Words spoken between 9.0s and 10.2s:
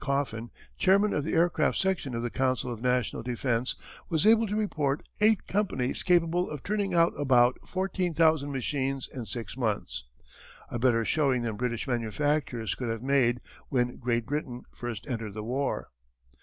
in six months